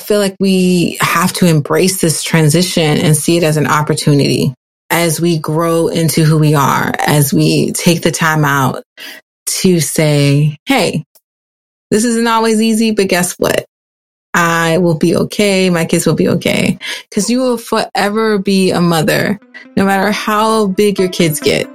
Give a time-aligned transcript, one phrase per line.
[0.00, 4.54] feel like we have to embrace this transition and see it as an opportunity
[4.90, 8.82] as we grow into who we are, as we take the time out
[9.46, 11.04] to say, Hey,
[11.90, 13.64] this isn't always easy, but guess what?
[14.34, 15.70] I will be okay.
[15.70, 16.78] My kids will be okay.
[17.12, 19.40] Cause you will forever be a mother,
[19.76, 21.66] no matter how big your kids get.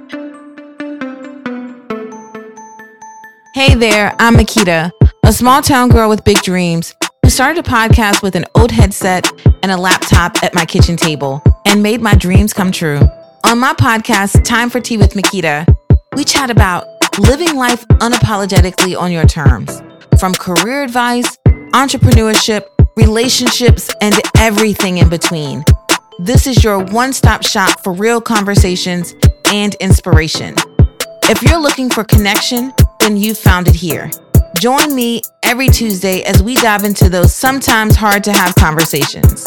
[3.54, 4.92] Hey there, I'm Mikita,
[5.24, 6.94] a small town girl with big dreams
[7.26, 9.28] who started a podcast with an old headset
[9.64, 13.00] and a laptop at my kitchen table and made my dreams come true.
[13.42, 15.66] On my podcast, Time for Tea with Mikita,
[16.14, 16.86] we chat about
[17.18, 19.82] living life unapologetically on your terms,
[20.20, 21.36] from career advice,
[21.74, 25.64] entrepreneurship, relationships, and everything in between.
[26.20, 30.54] This is your one stop shop for real conversations and inspiration.
[31.24, 34.12] If you're looking for connection, then you found it here.
[34.60, 39.44] Join me every Tuesday as we dive into those sometimes hard to have conversations.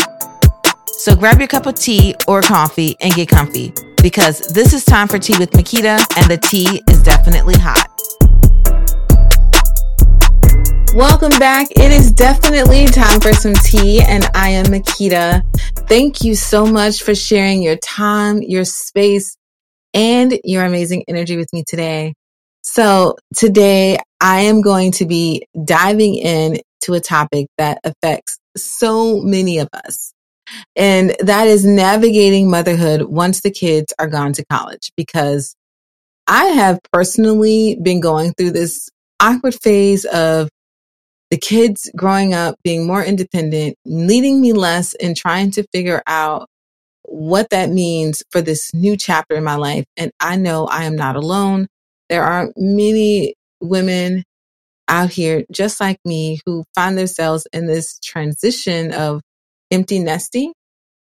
[1.00, 5.08] So grab your cup of tea or coffee and get comfy because this is time
[5.08, 7.88] for tea with Mikita and the tea is definitely hot.
[10.96, 11.72] Welcome back.
[11.72, 15.44] It is definitely time for some tea, and I am Mikita.
[15.88, 19.38] Thank you so much for sharing your time, your space,
[19.94, 22.14] and your amazing energy with me today.
[22.62, 29.22] So today I am going to be diving in to a topic that affects so
[29.22, 30.14] many of us.
[30.76, 35.56] And that is navigating motherhood once the kids are gone to college because
[36.28, 40.50] I have personally been going through this awkward phase of
[41.30, 46.48] the kids growing up, being more independent, needing me less and trying to figure out
[47.04, 49.86] what that means for this new chapter in my life.
[49.98, 51.68] And I know I am not alone.
[52.10, 54.24] There are many women
[54.88, 59.22] out here just like me who find themselves in this transition of
[59.72, 60.52] empty nesting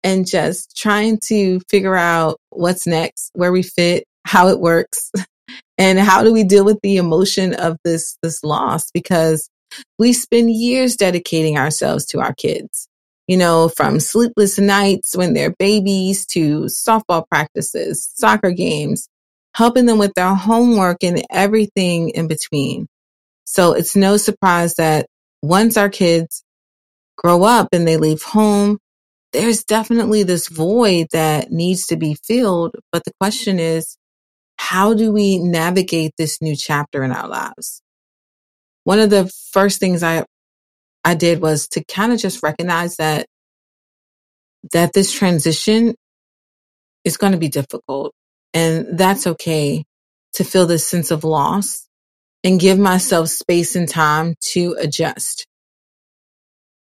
[0.03, 5.11] and just trying to figure out what's next, where we fit, how it works,
[5.79, 9.49] and how do we deal with the emotion of this this loss because
[9.99, 12.89] we spend years dedicating ourselves to our kids.
[13.27, 19.09] You know, from sleepless nights when they're babies to softball practices, soccer games,
[19.55, 22.87] helping them with their homework and everything in between.
[23.45, 25.07] So it's no surprise that
[25.43, 26.43] once our kids
[27.17, 28.79] grow up and they leave home,
[29.33, 32.75] there's definitely this void that needs to be filled.
[32.91, 33.97] But the question is,
[34.57, 37.81] how do we navigate this new chapter in our lives?
[38.85, 40.25] One of the first things I,
[41.05, 43.27] I did was to kind of just recognize that,
[44.73, 45.95] that this transition
[47.05, 48.15] is going to be difficult
[48.55, 49.85] and that's okay
[50.35, 51.87] to feel this sense of loss
[52.45, 55.47] and give myself space and time to adjust.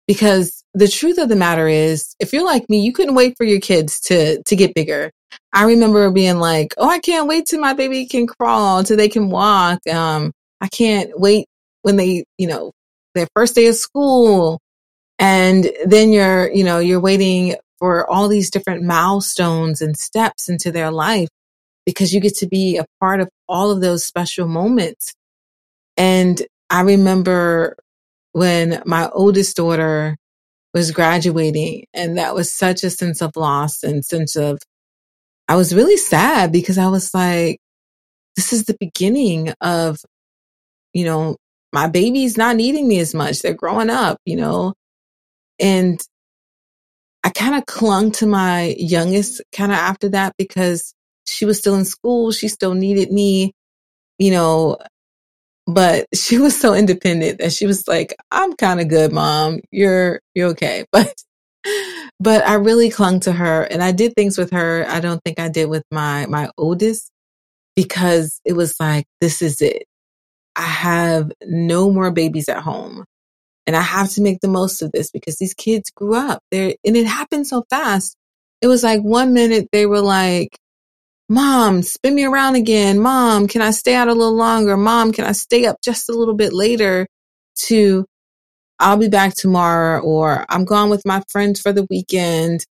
[0.07, 3.43] Because the truth of the matter is, if you're like me, you couldn't wait for
[3.43, 5.11] your kids to, to get bigger.
[5.53, 9.09] I remember being like, Oh, I can't wait till my baby can crawl, till they
[9.09, 9.85] can walk.
[9.87, 10.31] Um,
[10.61, 11.45] I can't wait
[11.83, 12.71] when they, you know,
[13.13, 14.59] their first day of school.
[15.19, 20.71] And then you're, you know, you're waiting for all these different milestones and steps into
[20.71, 21.29] their life
[21.89, 25.15] because you get to be a part of all of those special moments.
[25.97, 26.39] And
[26.69, 27.77] I remember
[28.33, 30.15] when my oldest daughter
[30.71, 34.59] was graduating and that was such a sense of loss and sense of,
[35.47, 37.57] I was really sad because I was like,
[38.35, 39.97] this is the beginning of,
[40.93, 41.37] you know,
[41.73, 43.41] my baby's not needing me as much.
[43.41, 44.75] They're growing up, you know,
[45.59, 45.99] and
[47.23, 50.93] I kind of clung to my youngest kind of after that because
[51.29, 52.31] she was still in school.
[52.31, 53.53] She still needed me,
[54.17, 54.77] you know,
[55.67, 59.61] but she was so independent that she was like, I'm kind of good, mom.
[59.71, 60.85] You're, you're okay.
[60.93, 61.13] But,
[62.21, 64.85] but I really clung to her and I did things with her.
[64.87, 67.11] I don't think I did with my, my oldest
[67.75, 69.83] because it was like, this is it.
[70.55, 73.03] I have no more babies at home
[73.67, 76.73] and I have to make the most of this because these kids grew up there
[76.83, 78.15] and it happened so fast.
[78.61, 80.57] It was like one minute they were like,
[81.29, 82.99] Mom, spin me around again.
[82.99, 84.75] Mom, can I stay out a little longer?
[84.75, 87.07] Mom, can I stay up just a little bit later
[87.67, 88.05] to
[88.79, 92.61] I'll be back tomorrow or I'm gone with my friends for the weekend.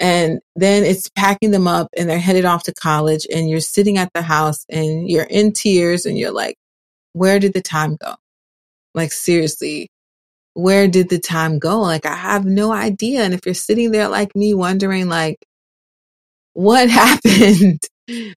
[0.00, 3.98] And then it's packing them up and they're headed off to college and you're sitting
[3.98, 6.56] at the house and you're in tears and you're like,
[7.12, 8.14] where did the time go?
[8.94, 9.88] Like seriously,
[10.54, 11.80] where did the time go?
[11.80, 13.22] Like I have no idea.
[13.22, 15.38] And if you're sitting there like me wondering like,
[16.54, 17.80] what happened?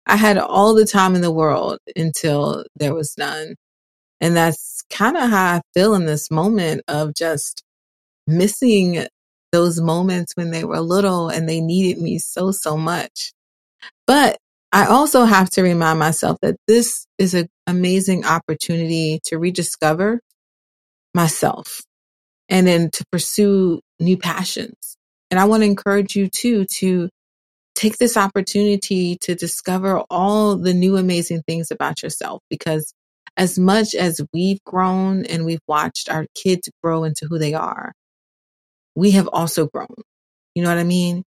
[0.05, 3.55] I had all the time in the world until there was none.
[4.19, 7.63] And that's kind of how I feel in this moment of just
[8.25, 9.05] missing
[9.51, 13.33] those moments when they were little and they needed me so, so much.
[14.05, 14.37] But
[14.71, 20.19] I also have to remind myself that this is an amazing opportunity to rediscover
[21.13, 21.81] myself
[22.49, 24.97] and then to pursue new passions.
[25.31, 27.09] And I want to encourage you too to
[27.77, 32.93] take this opportunity to discover all the new amazing things about yourself because
[33.37, 37.93] as much as we've grown and we've watched our kids grow into who they are,
[38.95, 39.93] we have also grown.
[40.55, 41.23] You know what I mean?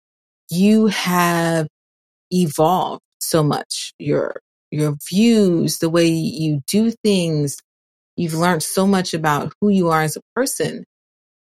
[0.50, 1.69] You have
[2.32, 3.93] evolved so much.
[4.00, 4.41] Your
[4.73, 7.56] your views, the way you do things,
[8.17, 10.85] you've learned so much about who you are as a person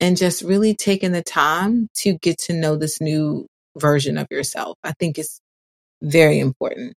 [0.00, 3.46] and just really taking the time to get to know this new
[3.78, 4.78] version of yourself.
[4.84, 5.40] I think it's
[6.02, 6.94] very important.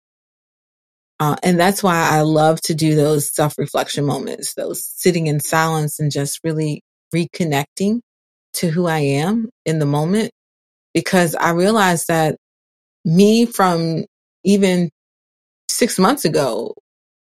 [1.21, 5.41] Uh, and that's why I love to do those self reflection moments, those sitting in
[5.41, 6.83] silence and just really
[7.15, 8.01] reconnecting
[8.55, 10.33] to who I am in the moment.
[10.95, 12.37] Because I realized that
[13.05, 14.05] me from
[14.45, 14.91] even
[15.69, 16.75] six months ago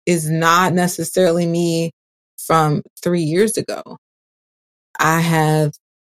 [0.06, 1.92] is not necessarily me
[2.38, 3.82] from three years ago.
[5.00, 5.72] I have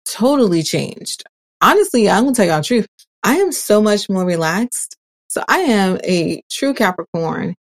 [0.04, 1.24] totally changed.
[1.60, 2.86] Honestly, I'm gonna tell y'all the truth.
[3.24, 4.96] I am so much more relaxed.
[5.28, 7.56] So I am a true Capricorn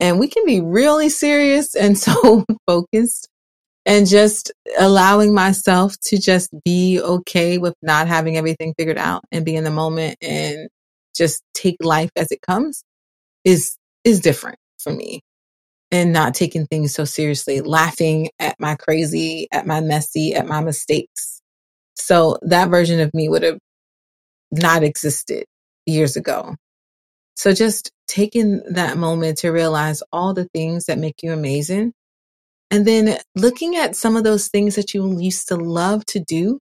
[0.00, 3.28] and we can be really serious and so focused
[3.86, 9.44] and just allowing myself to just be okay with not having everything figured out and
[9.44, 10.68] be in the moment and
[11.14, 12.82] just take life as it comes
[13.44, 15.20] is is different for me
[15.92, 20.60] and not taking things so seriously laughing at my crazy at my messy at my
[20.60, 21.40] mistakes
[21.94, 23.58] so that version of me would have
[24.58, 25.44] not existed
[25.86, 26.54] years ago
[27.36, 31.92] so just taking that moment to realize all the things that make you amazing
[32.70, 36.58] and then looking at some of those things that you used to love to do.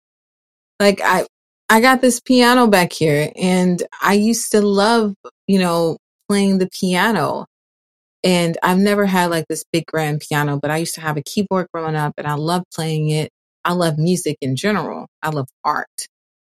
[0.79, 1.25] Like I,
[1.69, 5.15] I got this piano back here and I used to love,
[5.47, 5.97] you know,
[6.29, 7.47] playing the piano.
[8.23, 11.23] And I've never had like this big grand piano, but I used to have a
[11.23, 13.31] keyboard growing up and I love playing it.
[13.65, 15.07] I love music in general.
[15.23, 16.07] I love art.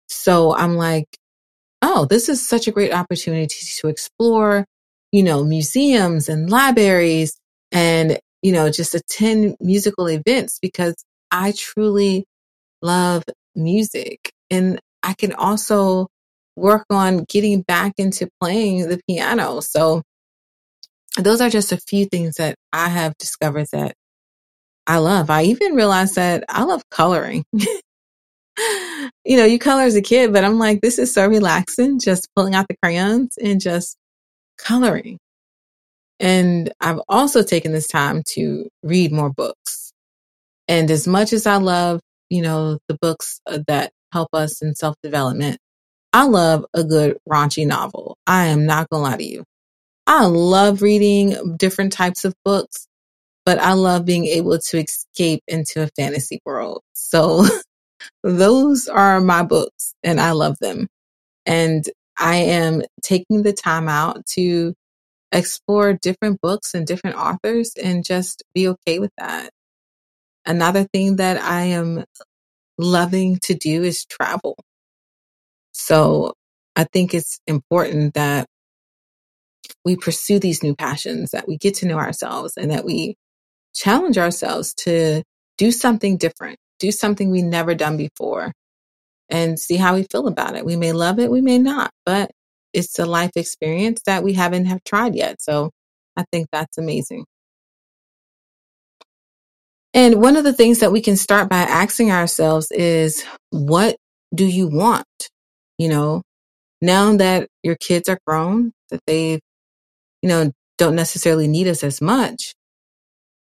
[0.08, 1.06] So I'm like,
[1.84, 4.64] oh, this is such a great opportunity to explore,
[5.12, 7.38] you know, museums and libraries
[7.72, 10.94] and, you know, just attend musical events because
[11.30, 12.24] I truly
[12.80, 14.32] love music.
[14.50, 16.08] And I can also
[16.56, 19.60] work on getting back into playing the piano.
[19.60, 20.02] So
[21.18, 23.94] those are just a few things that I have discovered that
[24.86, 25.28] I love.
[25.28, 27.44] I even realized that I love coloring.
[29.24, 32.28] you know, you color as a kid, but I'm like, this is so relaxing, just
[32.36, 33.96] pulling out the crayons and just
[34.58, 35.18] coloring.
[36.20, 39.92] And I've also taken this time to read more books.
[40.68, 44.74] And as much as I love, you know, the books uh, that help us in
[44.74, 45.58] self development,
[46.12, 48.16] I love a good raunchy novel.
[48.26, 49.44] I am not going to lie to you.
[50.06, 52.86] I love reading different types of books,
[53.44, 56.82] but I love being able to escape into a fantasy world.
[56.92, 57.46] So
[58.22, 60.88] those are my books and I love them.
[61.46, 61.84] And
[62.18, 64.74] I am taking the time out to
[65.32, 69.50] explore different books and different authors and just be okay with that.
[70.46, 72.04] Another thing that I am
[72.78, 74.56] loving to do is travel.
[75.72, 76.34] So
[76.76, 78.46] I think it's important that
[79.84, 83.16] we pursue these new passions, that we get to know ourselves and that we
[83.74, 85.22] challenge ourselves to
[85.58, 88.52] do something different, do something we never done before
[89.28, 90.64] and see how we feel about it.
[90.64, 92.30] We may love it, we may not, but
[92.72, 95.40] it's a life experience that we haven't have tried yet.
[95.40, 95.70] So
[96.16, 97.24] I think that's amazing.
[99.94, 103.96] And one of the things that we can start by asking ourselves is, what
[104.34, 105.06] do you want?
[105.78, 106.22] You know,
[106.82, 109.38] now that your kids are grown, that they,
[110.20, 112.54] you know, don't necessarily need us as much,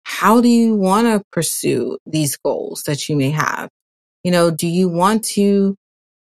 [0.05, 3.69] how do you want to pursue these goals that you may have?
[4.23, 5.75] You know, do you want to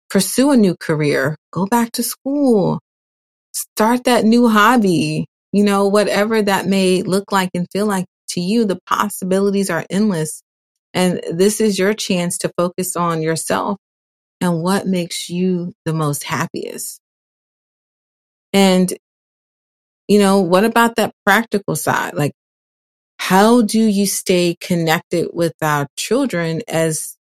[0.09, 1.35] pursue a new career?
[1.51, 2.79] Go back to school,
[3.53, 8.41] start that new hobby, you know, whatever that may look like and feel like to
[8.41, 10.41] you, the possibilities are endless.
[10.93, 13.77] And this is your chance to focus on yourself
[14.41, 16.99] and what makes you the most happiest.
[18.51, 18.91] And,
[20.07, 22.15] you know, what about that practical side?
[22.15, 22.33] Like,
[23.19, 27.15] how do you stay connected with our children as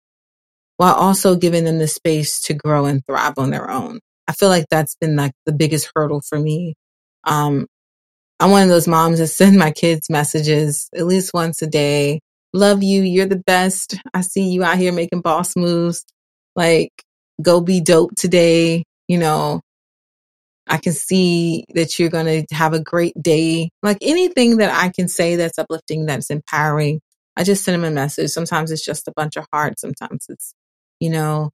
[0.77, 3.99] while also giving them the space to grow and thrive on their own?
[4.27, 6.75] I feel like that's been like the biggest hurdle for me.
[7.23, 7.65] Um,
[8.39, 12.21] I'm one of those moms that send my kids messages at least once a day.
[12.53, 13.01] Love you.
[13.01, 13.95] You're the best.
[14.13, 16.05] I see you out here making boss moves.
[16.55, 16.91] Like,
[17.41, 18.83] go be dope today.
[19.07, 19.61] You know,
[20.67, 23.69] I can see that you're going to have a great day.
[23.83, 27.01] Like anything that I can say that's uplifting, that's empowering.
[27.35, 28.31] I just send them a message.
[28.31, 29.81] Sometimes it's just a bunch of hearts.
[29.81, 30.53] Sometimes it's,
[30.99, 31.51] you know,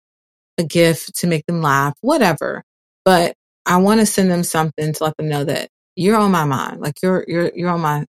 [0.58, 2.64] a gift to make them laugh, whatever.
[3.06, 6.46] But I want to send them something to let them know that you're on my
[6.46, 6.80] mind.
[6.80, 8.06] Like you're, you're, you're on my,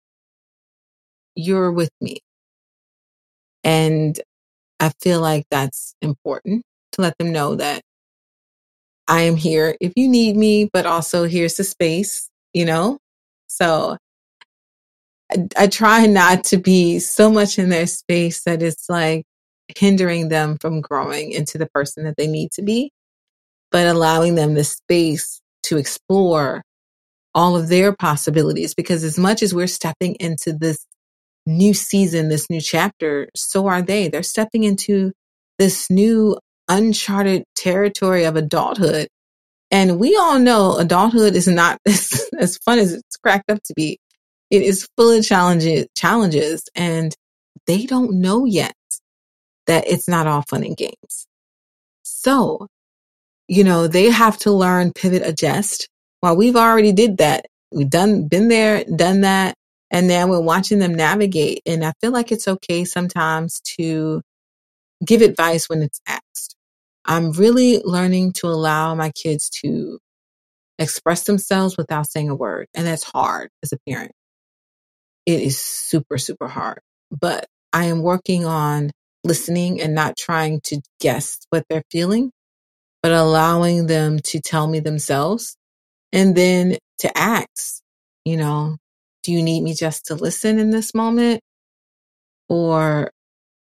[1.35, 2.19] you're with me.
[3.63, 4.19] And
[4.79, 7.81] I feel like that's important to let them know that
[9.11, 12.97] I am here if you need me, but also here's the space, you know?
[13.47, 13.97] So
[15.29, 19.25] I, I try not to be so much in their space that it's like
[19.77, 22.93] hindering them from growing into the person that they need to be,
[23.69, 26.63] but allowing them the space to explore
[27.35, 28.73] all of their possibilities.
[28.73, 30.85] Because as much as we're stepping into this
[31.45, 34.07] new season, this new chapter, so are they.
[34.07, 35.11] They're stepping into
[35.59, 36.37] this new
[36.71, 39.07] uncharted territory of adulthood.
[39.69, 43.99] And we all know adulthood is not as, fun as it's cracked up to be.
[44.49, 47.13] It is full of challenges, challenges, and
[47.67, 48.73] they don't know yet
[49.67, 51.27] that it's not all fun and games.
[52.03, 52.67] So,
[53.47, 55.87] you know, they have to learn pivot, adjust.
[56.21, 59.55] While we've already did that, we've done, been there, done that.
[59.89, 61.61] And now we're watching them navigate.
[61.65, 64.21] And I feel like it's okay sometimes to
[65.05, 66.50] give advice when it's asked.
[67.05, 69.99] I'm really learning to allow my kids to
[70.79, 72.67] express themselves without saying a word.
[72.73, 74.11] And that's hard as a parent.
[75.25, 76.79] It is super, super hard.
[77.11, 78.91] But I am working on
[79.23, 82.31] listening and not trying to guess what they're feeling,
[83.03, 85.55] but allowing them to tell me themselves
[86.13, 87.81] and then to ask,
[88.25, 88.77] you know,
[89.23, 91.41] do you need me just to listen in this moment?
[92.49, 93.11] Or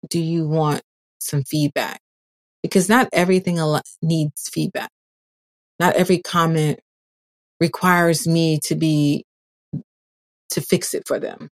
[0.09, 0.83] do you want
[1.21, 2.01] some feedback?
[2.63, 3.59] Because not everything
[4.03, 4.91] needs feedback.
[5.79, 6.81] Not every comment
[7.59, 9.25] requires me to be,
[10.51, 11.49] to fix it for them.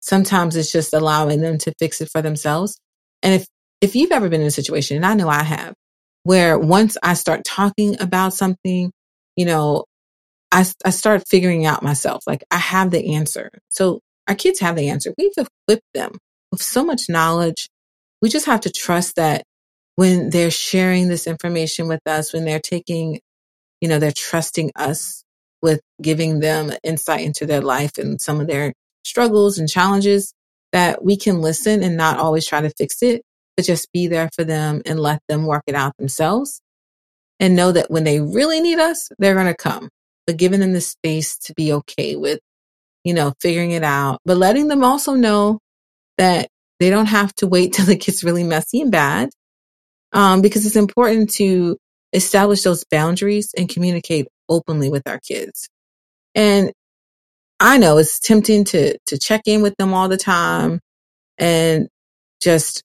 [0.00, 2.78] Sometimes it's just allowing them to fix it for themselves.
[3.22, 3.46] And if,
[3.80, 5.74] if you've ever been in a situation, and I know I have,
[6.24, 8.90] where once I start talking about something,
[9.36, 9.84] you know,
[10.50, 13.50] I, I start figuring out myself, like I have the answer.
[13.68, 15.12] So our kids have the answer.
[15.18, 16.12] We've equipped them
[16.50, 17.68] with so much knowledge.
[18.20, 19.44] We just have to trust that
[19.96, 23.20] when they're sharing this information with us, when they're taking,
[23.80, 25.24] you know, they're trusting us
[25.60, 28.72] with giving them insight into their life and some of their
[29.04, 30.32] struggles and challenges,
[30.72, 33.22] that we can listen and not always try to fix it,
[33.56, 36.60] but just be there for them and let them work it out themselves
[37.38, 39.88] and know that when they really need us, they're going to come
[40.26, 42.40] but giving them the space to be okay with,
[43.04, 45.58] you know, figuring it out, but letting them also know
[46.18, 49.30] that they don't have to wait till it gets really messy and bad.
[50.12, 51.78] Um, because it's important to
[52.12, 55.68] establish those boundaries and communicate openly with our kids.
[56.34, 56.72] And
[57.58, 60.80] I know it's tempting to, to check in with them all the time
[61.38, 61.88] and
[62.42, 62.82] just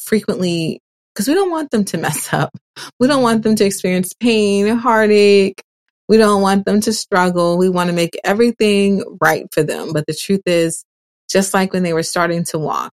[0.00, 0.80] frequently
[1.14, 2.50] because we don't want them to mess up.
[2.98, 5.62] We don't want them to experience pain, heartache,
[6.08, 7.58] we don't want them to struggle.
[7.58, 9.92] We want to make everything right for them.
[9.92, 10.84] But the truth is,
[11.28, 12.92] just like when they were starting to walk,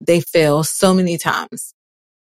[0.00, 1.72] they fail so many times.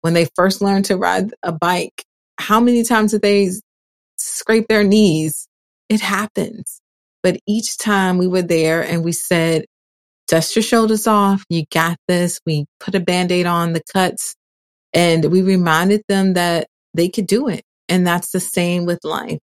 [0.03, 2.05] When they first learned to ride a bike,
[2.37, 3.49] how many times did they
[4.17, 5.47] scrape their knees?
[5.89, 6.79] It happens.
[7.23, 9.65] But each time we were there and we said,
[10.27, 11.43] dust your shoulders off.
[11.49, 12.39] You got this.
[12.45, 14.35] We put a band-aid on the cuts
[14.93, 17.63] and we reminded them that they could do it.
[17.89, 19.39] And that's the same with life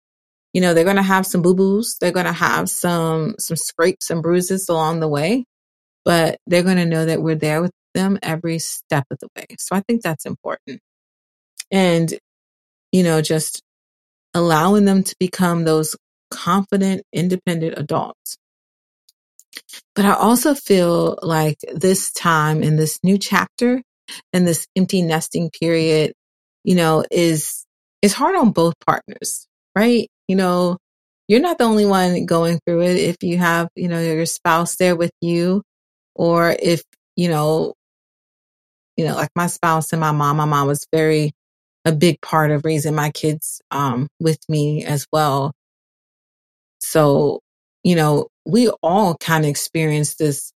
[0.53, 1.97] you know, they're going to have some boo boos.
[1.99, 5.45] They're going to have some, some scrapes and bruises along the way,
[6.03, 9.45] but they're going to know that we're there with them every step of the way.
[9.59, 10.79] So I think that's important.
[11.71, 12.13] And,
[12.91, 13.61] you know, just
[14.33, 15.95] allowing them to become those
[16.31, 18.37] confident, independent adults.
[19.95, 23.81] But I also feel like this time in this new chapter
[24.33, 26.13] and this empty nesting period,
[26.63, 27.65] you know, is,
[28.01, 30.07] is hard on both partners, right?
[30.31, 30.77] you know,
[31.27, 32.95] you're not the only one going through it.
[32.95, 35.61] If you have, you know, your spouse there with you,
[36.15, 36.83] or if,
[37.17, 37.73] you know,
[39.01, 41.31] you know, like my spouse and my mom, my mom was very,
[41.85, 45.51] a big part of raising my kids, um, with me as well.
[46.77, 47.39] So,
[47.83, 50.53] you know, we all kind of experienced this,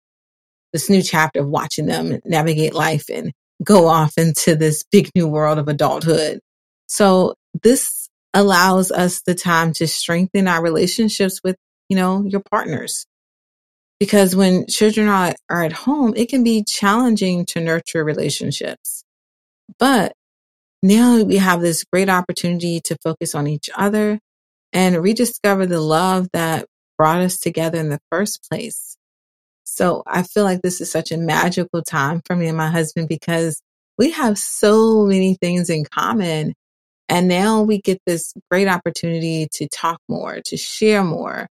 [0.74, 3.32] this new chapter of watching them navigate life and
[3.64, 6.40] go off into this big new world of adulthood.
[6.86, 7.34] So
[7.64, 11.56] this allows us the time to strengthen our relationships with,
[11.90, 13.08] you know, your partners.
[14.00, 19.04] Because when children are, are at home, it can be challenging to nurture relationships.
[19.80, 20.14] But
[20.84, 24.20] now we have this great opportunity to focus on each other
[24.74, 26.66] and rediscover the love that
[26.98, 28.98] brought us together in the first place.
[29.64, 33.10] So I feel like this is such a magical time for me and my husband
[33.10, 33.62] because
[33.98, 36.54] we have so many things in common.
[37.10, 41.48] And now we get this great opportunity to talk more, to share more,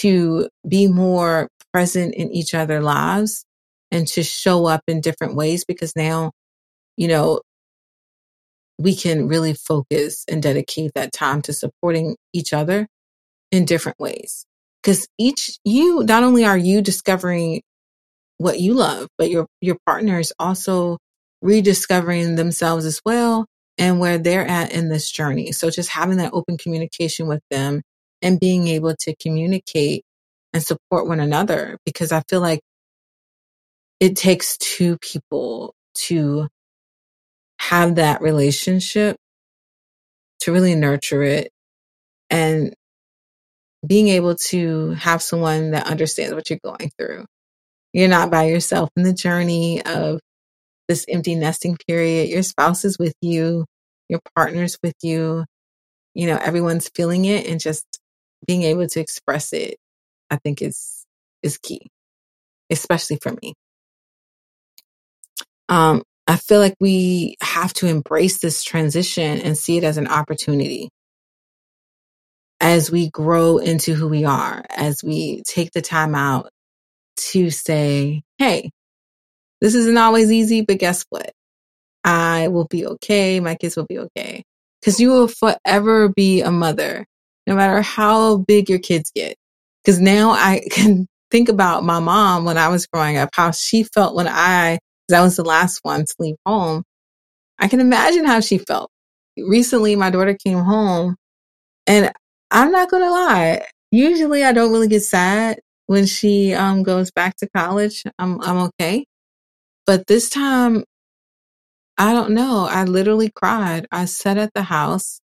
[0.00, 3.44] to be more present in each other's lives
[3.90, 6.32] and to show up in different ways because now,
[6.96, 7.40] you know,
[8.78, 12.86] we can really focus and dedicate that time to supporting each other
[13.50, 14.44] in different ways.
[14.82, 17.62] Because each, you, not only are you discovering
[18.38, 20.98] what you love, but your, your partner is also
[21.42, 23.46] rediscovering themselves as well
[23.78, 25.52] and where they're at in this journey.
[25.52, 27.82] So just having that open communication with them
[28.20, 30.02] and being able to communicate
[30.52, 32.60] and support one another because I feel like
[34.00, 36.48] it takes two people to
[37.58, 39.16] have that relationship
[40.40, 41.50] to really nurture it
[42.30, 42.74] and
[43.86, 47.24] being able to have someone that understands what you're going through.
[47.92, 50.20] You're not by yourself in the journey of
[50.88, 52.28] this empty nesting period.
[52.28, 53.64] Your spouse is with you,
[54.08, 55.44] your partner's with you.
[56.14, 57.86] You know, everyone's feeling it and just
[58.46, 59.76] being able to express it,
[60.32, 61.04] I think is
[61.42, 61.90] is key,
[62.70, 63.54] especially for me.
[65.68, 70.08] Um, I feel like we have to embrace this transition and see it as an
[70.08, 70.88] opportunity
[72.60, 76.48] as we grow into who we are, as we take the time out
[77.16, 78.70] to say, Hey,
[79.60, 81.32] this isn't always easy, but guess what?
[82.04, 83.40] I will be okay.
[83.40, 84.44] My kids will be okay.
[84.84, 87.06] Cause you will forever be a mother,
[87.46, 89.36] no matter how big your kids get.
[89.84, 93.84] Cause now I can think about my mom when I was growing up, how she
[93.84, 96.84] felt when I because I was the last one to leave home.
[97.58, 98.90] I can imagine how she felt.
[99.36, 101.16] Recently, my daughter came home
[101.86, 102.12] and
[102.50, 103.66] I'm not going to lie.
[103.90, 108.04] Usually I don't really get sad when she um, goes back to college.
[108.18, 109.04] I'm, I'm okay.
[109.86, 110.84] But this time,
[111.98, 112.66] I don't know.
[112.70, 113.86] I literally cried.
[113.90, 115.20] I sat at the house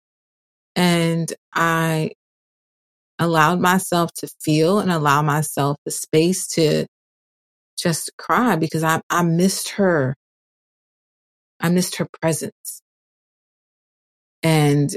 [0.74, 2.12] and I
[3.18, 6.86] allowed myself to feel and allow myself the space to
[7.78, 10.16] just cry because I, I missed her.
[11.60, 12.80] I missed her presence.
[14.42, 14.94] And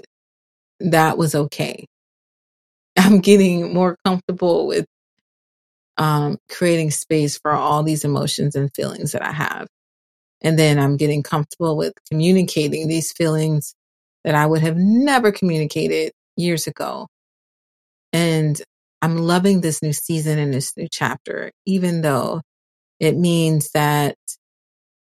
[0.79, 1.85] that was okay.
[2.97, 4.85] I'm getting more comfortable with
[5.97, 9.67] um, creating space for all these emotions and feelings that I have.
[10.41, 13.75] And then I'm getting comfortable with communicating these feelings
[14.23, 17.07] that I would have never communicated years ago.
[18.13, 18.61] And
[19.01, 22.41] I'm loving this new season and this new chapter, even though
[22.99, 24.15] it means that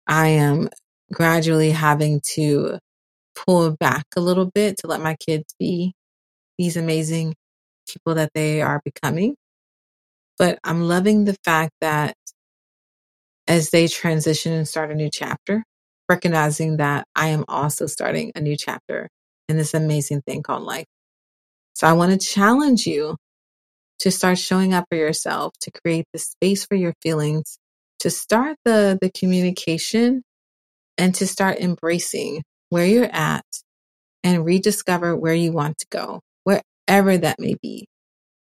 [0.06, 0.68] I am
[1.12, 2.78] gradually having to
[3.34, 5.94] pull back a little bit to let my kids be
[6.58, 7.34] these amazing
[7.88, 9.36] people that they are becoming.
[10.38, 12.16] But I'm loving the fact that
[13.48, 15.64] as they transition and start a new chapter,
[16.08, 19.08] recognizing that I am also starting a new chapter
[19.48, 20.86] in this amazing thing called life.
[21.76, 23.18] So I want to challenge you
[24.00, 27.58] to start showing up for yourself, to create the space for your feelings,
[28.00, 30.22] to start the, the communication
[30.98, 33.44] and to start embracing where you're at
[34.24, 37.86] and rediscover where you want to go, wherever that may be.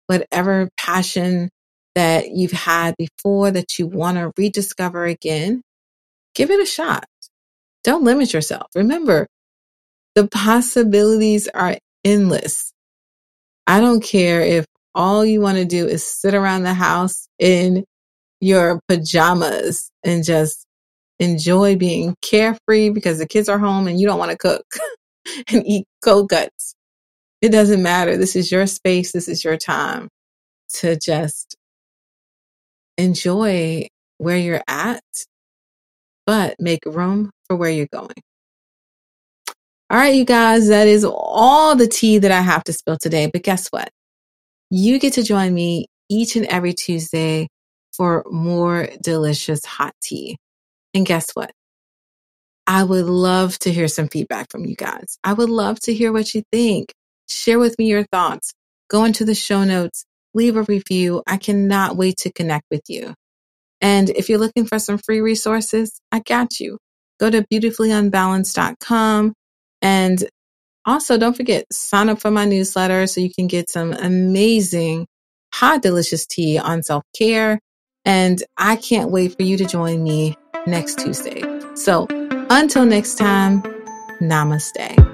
[0.08, 1.50] Whatever passion
[1.96, 5.62] that you've had before that you want to rediscover again,
[6.36, 7.06] give it a shot.
[7.86, 8.68] Don't limit yourself.
[8.76, 9.28] Remember,
[10.16, 12.73] the possibilities are endless.
[13.68, 17.86] I don't care if all you want to do is sit around the house in
[18.40, 20.66] your pajamas and just
[21.20, 24.66] enjoy being carefree because the kids are home and you don't want to cook
[25.52, 26.76] and eat cold cuts.
[27.42, 28.18] It doesn't matter.
[28.18, 29.12] This is your space.
[29.12, 30.10] This is your time
[30.76, 31.56] to just
[32.98, 35.04] enjoy where you're at,
[36.26, 38.14] but make room for where you're going.
[39.94, 43.30] All right, you guys, that is all the tea that I have to spill today.
[43.32, 43.92] But guess what?
[44.72, 47.48] You get to join me each and every Tuesday
[47.96, 50.38] for more delicious hot tea.
[50.96, 51.52] And guess what?
[52.66, 55.20] I would love to hear some feedback from you guys.
[55.24, 56.92] I would love to hear what you think.
[57.30, 58.52] Share with me your thoughts.
[58.90, 61.22] Go into the show notes, leave a review.
[61.28, 63.14] I cannot wait to connect with you.
[63.80, 66.80] And if you're looking for some free resources, I got you.
[67.20, 69.34] Go to beautifullyunbalanced.com
[69.84, 70.28] and
[70.86, 75.06] also don't forget sign up for my newsletter so you can get some amazing
[75.54, 77.60] hot delicious tea on self-care
[78.06, 81.44] and I can't wait for you to join me next Tuesday.
[81.76, 82.08] So
[82.50, 83.62] until next time,
[84.20, 85.13] Namaste.